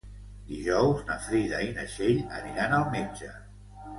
Dijous 0.51 1.03
na 1.09 1.17
Frida 1.25 1.59
i 1.67 1.69
na 1.75 1.85
Txell 1.91 2.23
aniran 2.39 2.75
al 2.79 2.87
metge. 2.97 3.33